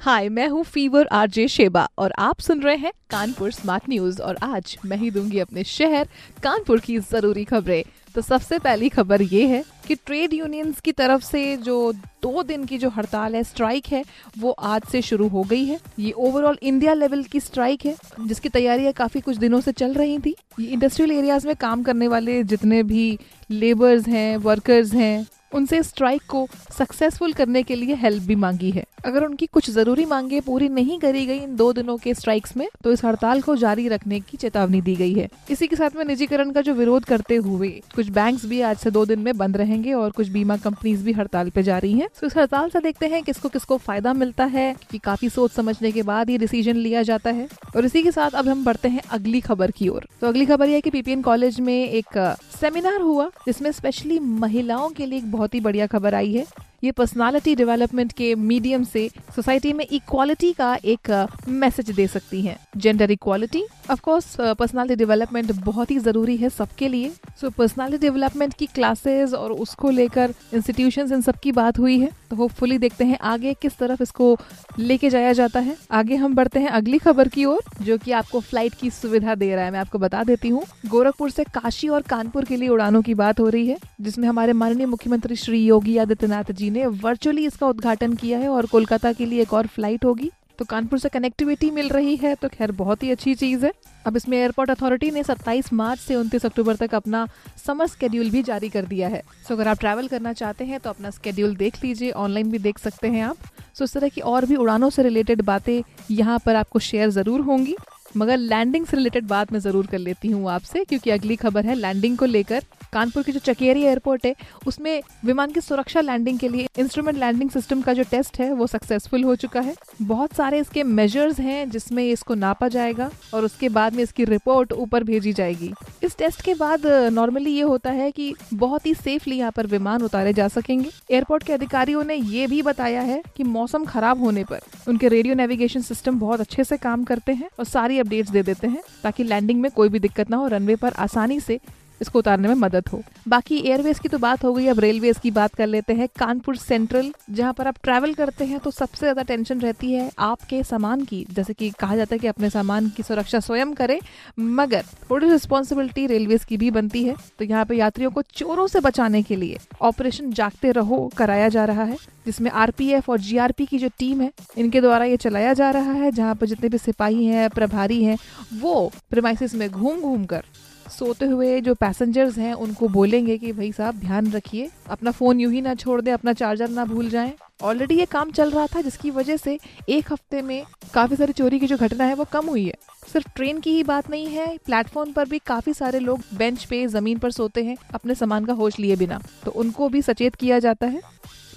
[0.00, 4.36] हाय मैं हूँ fever RJ Sheba और आप सुन रहे हैं कानपुर स्मार्ट न्यूज़ और
[4.42, 6.08] आज मैं ही दूँगी अपने शहर
[6.42, 7.82] कानपुर की ज़रूरी खबरें।
[8.14, 11.92] तो सबसे पहली खबर ये है कि ट्रेड यूनियंस की तरफ़ से जो
[12.22, 14.04] दो दिन की जो हड़ताल है स्ट्राइक है,
[14.38, 18.48] वो आज से शुरू हो गई है। ये ओवरऑल इंडिया लेवल की स्ट्राइक है, जिसकी
[18.48, 22.42] तैयारियाँ काफ़ी कुछ दिनों से चल रही थी। ये इंडस्ट्रियल एरियाज़ में काम करने वाले
[22.44, 23.18] जितने भी
[23.50, 26.46] लेबर्स हैं वर्कर्स हैं उनसे स्ट्राइक को
[26.78, 30.98] सक्सेसफुल करने के लिए हेल्प भी मांगी है। अगर उनकी कुछ ज़रूरी मांगे पूरी नहीं
[30.98, 34.36] करी गई इन दो दिनों के स्ट्राइक्स में तो इस हड़ताल को जारी रखने की
[34.36, 38.08] चेतावनी दी गई है। इसी के साथ में निजीकरण का जो विरोध करते हुए कुछ
[38.10, 41.50] बैंक्स भी आज से दो दिन में बंद रहेंगे और कुछ बीमा कंपनीज़ भी हड़ताल
[41.50, 44.74] पे जा रही है। तो इस हड़ताल से देखते हैं किसको किसको फ़ायदा मिलता है
[44.90, 48.30] कि काफ़ी सोच समझने के बाद ये डिसीज़न लिया जाता है। और इसी के साथ
[48.30, 51.60] अब हम बढ़ते हैं अगली खबर की ओर। तो अगली खबर यह की पीपीएन कॉलेज
[51.60, 52.18] में एक
[52.60, 56.44] सेमिनार हुआ, जिसमें स्पेशली महिलाओं के लिए एक बहुत ही बढ़िया खबर आई है।
[56.82, 61.10] ये पर्सनालिटी डेवलपमेंट के मीडियम से सोसाइटी में इक्वालिटी का एक
[61.48, 66.88] मैसेज दे सकती हैं। Gender equality of course personality development बहुत ही ज़रूरी है सबके
[66.88, 71.98] लिए। सो पर्सनालिटी डेवलपमेंट की क्लासेस और उसको लेकर इंस्टीट्यूशन इन सब की बात हुई
[71.98, 74.36] है। तो होपफुली देखते हैं आगे किस तरफ़ इसको
[74.78, 78.40] लेके जाया जाता है। आगे हम बढ़ते हैं अगली खबर की ओर, जो कि आपको
[78.40, 82.02] फ़्लाइट की सुविधा दे रहा है। मैं आपको बता देती हूँ, गोरखपुर से काशी और
[82.04, 85.96] कानपुर के लिए उड़ानों की बात हो रही है, जिसमें हमारे माननीय मुख्यमंत्री श्री योगी
[85.98, 90.04] आदित्यनाथ जी ने वर्चुअली इसका उद्घाटन किया है और कोलकाता के लिए एक और फ़्लाइट
[90.04, 93.72] होगी। तो कानपुर से कनेक्टिविटी मिल रही है तो खैर बहुत ही अच्छी चीज़ है।
[94.06, 97.26] अब इसमें एयरपोर्ट अथॉरिटी ने 27 मार्च से 29 अक्टूबर तक अपना
[97.66, 100.90] समर स्केड्यूल भी जारी कर दिया है। सो अगर आप ट्रैवल करना चाहते हैं तो
[100.90, 103.36] अपना स्केड्यूल देख लीजिए ऑनलाइन भी देख सकते हैं आप।
[103.74, 107.40] सो इस तरह की और भी उड़ानों से रिलेटेड बातें यहाँ पर आपको शेयर ज़रूर
[107.40, 107.76] होंगी।
[108.16, 111.74] मगर लैंडिंग से रिलेटेड बात मैं ज़रूर कर लेती हूँ आपसे, क्योंकि अगली खबर है
[111.74, 114.34] लैंडिंग को लेकर। कानपुर की जो चकेरी एयरपोर्ट है,
[114.66, 118.66] उसमें विमान की सुरक्षा लैंडिंग के लिए इंस्ट्रूमेंट लैंडिंग सिस्टम का जो टेस्ट है, वो
[118.66, 123.68] सक्सेसफुल हो चुका है। बहुत सारे इसके मेजर्स हैं, जिसमें इसको नापा जाएगा और उसके
[123.70, 125.72] बाद में इसकी रिपोर्ट ऊपर भेजी जाएगी।
[126.02, 130.02] इस टेस्ट के बाद नॉर्मली ये होता है कि बहुत ही सेफली यहाँ पर विमान
[130.02, 134.44] उतारे जा सकेंगे। एयरपोर्ट के अधिकारियों ने ये भी बताया है कि मौसम खराब होने
[134.44, 138.42] पर उनके रेडियो नेविगेशन सिस्टम बहुत अच्छे से काम करते हैं और सारी अपडेट्स दे
[138.42, 141.58] देते हैं, ताकि लैंडिंग में कोई भी दिक्कत ना हो रनवे पर आसानी से
[142.00, 145.30] इसको उतारने में मदद हो। बाकी एयरवेज की तो बात हो गई, अब रेलवेज की
[145.30, 149.22] बात कर लेते हैं। कानपुर सेंट्रल जहाँ पर आप ट्रैवल करते हैं तो सबसे ज़्यादा
[149.24, 153.02] टेंशन रहती है आपके सामान की। जैसे कि कहा जाता है कि अपने सामान की
[153.02, 153.98] सुरक्षा स्वयं करें,
[154.38, 158.80] मगर थोड़ी रिस्पॉन्सिबिलिटी रेलवेज की भी बनती है। तो यहाँ पे यात्रियों को चोरों से
[158.80, 163.78] बचाने के लिए ऑपरेशन जागते रहो, कराया जा रहा है, जिसमें आरपीएफ और जीआरपी की
[163.78, 167.24] जो टीम है, इनके द्वारा ये चलाया जा रहा है। जहाँ पर जितने भी सिपाही
[167.26, 168.16] हैं, प्रभारी हैं,
[168.54, 170.44] वो प्रेमाइसिस में घूम घूम कर
[170.88, 175.52] सोते हुए जो पैसेंजर्स हैं, उनको बोलेंगे कि, भाई साहब, ध्यान रखिए, अपना फ़ोन यूँ
[175.52, 177.32] ही ना छोड़ दे, अपना चार्जर ना भूल जाएँ।
[177.62, 181.60] ऑलरेडी ये काम चल रहा था, जिसकी वजह से एक हफ़्ते में काफ़ी सारी चोरी
[181.60, 182.74] की जो घटना है, वो कम हुई है।
[183.12, 186.86] सिर्फ़ ट्रेन की ही बात नहीं है प्लेटफॉर्म पर भी काफ़ी सारे लोग बेंच पे,
[186.86, 190.58] ज़मीन पर सोते हैं, अपने सामान का होश लिए बिना। तो उनको भी सचेत किया
[190.58, 191.00] जाता है।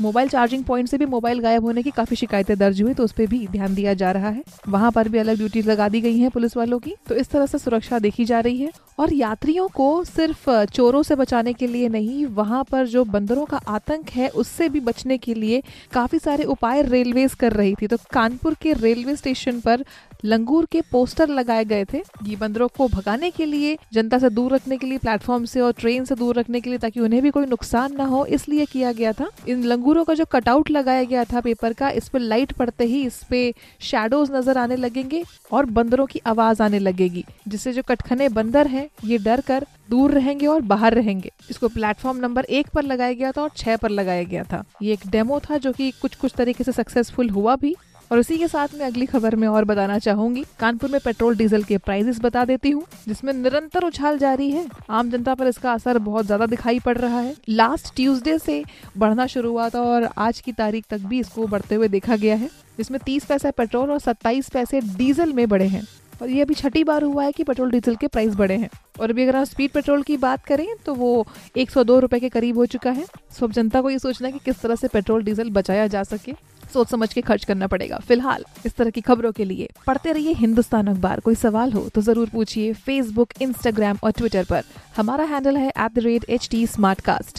[0.02, 3.12] मोबाइल चार्जिंग पॉइंट से भी मोबाइल गायब होने की काफ़ी शिकायतें दर्ज हुई तो उस
[3.12, 6.18] पर भी ध्यान दिया जा रहा है। वहाँ पर भी अलग ड्यूटी लगा दी गई
[6.18, 9.68] है पुलिस वालों की तो इस तरह से सुरक्षा देखी जा रही है। और यात्रियों
[9.68, 14.28] को सिर्फ़ चोरों से बचाने के लिए नहीं, वहाँ पर जो बंदरों का आतंक है,
[14.30, 15.62] उससे भी बचने के लिए
[15.94, 19.84] काफ़ी सारे उपाय रेलवेज कर रही थी। तो कानपुर के रेलवे स्टेशन पर
[20.26, 24.54] लंगूर के पोस्टर लगाए गए थे ये बंदरों को भगाने के लिए, जनता से दूर
[24.54, 27.30] रखने के लिए प्लेटफॉर्म से और ट्रेन से दूर रखने के लिए, ताकि उन्हें भी
[27.30, 31.24] कोई नुकसान ना हो, इसलिए किया गया था। इन लंगूरों का जो कटआउट लगाया गया
[31.24, 35.66] था पेपर का, इस पर लाइट पड़ते ही इस पे शेडोज नज़र आने लगेंगे और
[35.72, 40.48] बंदरों की आवाज़ आने लगेगी, जिससे जो कटखने बंदर हैं, ये डर कर दूर रहेंगे
[40.48, 44.24] और बाहर रहेंगे। इसको प्लेटफॉर्म नंबर एक पर लगाया गया था और छह पर लगाया
[44.24, 47.76] गया था। ये एक डेमो था जो कि कुछ कुछ तरीके से सक्सेसफुल हुआ भी।
[48.12, 51.64] और इसी के साथ में अगली खबर में और बताना चाहूँगी। कानपुर में पेट्रोल, डीजल
[51.64, 55.98] के प्राइसेस बता देती हूँ, जिसमें निरंतर उछाल जारी है। आम जनता पर इसका असर
[56.00, 58.64] बहुत ज़्यादा दिखाई पड़ रहा है। लास्ट ट्यूसडे से
[58.98, 62.36] बढ़ना शुरू हुआ था और आज की तारीख तक भी इसको बढ़ते हुए देखा गया
[62.36, 65.88] है, जिसमें तीस पैसे पेट्रोल और सत्ताईस पैसे डीजल में बढ़े हैं।
[66.22, 68.70] और ये अभी छठी बार हुआ है कि पेट्रोल, डीजल के प्राइस बढ़े हैं।
[69.00, 71.26] और अभी अगर हम स्पीड पेट्रोल की बात करें तो वो
[71.58, 74.40] एक सौ के करीब हो चुका है। सो अब जनता को ये सोचना है कि
[74.46, 76.34] किस तरह से पेट्रोल, डीजल बचाया जा सके।
[76.74, 80.34] सोच समझ के खर्च करना पड़ेगा। फ़िलहाल इस तरह की खबरों के लिए पढ़ते रहिए
[80.34, 84.64] हिंदुस्तान अखबार। कोई सवाल हो तो ज़रूर पूछिए फेसबुक इंस्टाग्राम और ट्विटर पर।
[84.98, 86.66] हमारा हैंडल है at the rate H T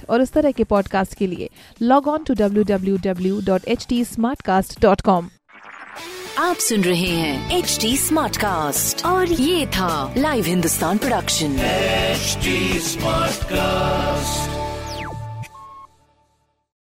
[0.08, 1.49] और इस तरह के पॉडकास्ट के लिए
[1.82, 5.29] log on to W W W dot H T smart cast dot com
[6.38, 11.58] आप सुन रहे हैं एच डी स्मार्ट कास्ट और ये था live Hindustan production
[12.12, 14.62] HD Smartcast.